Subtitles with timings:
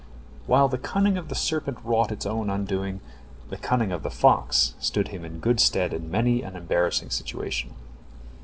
[0.47, 3.01] While the cunning of the serpent wrought its own undoing,
[3.51, 7.75] the cunning of the fox stood him in good stead in many an embarrassing situation.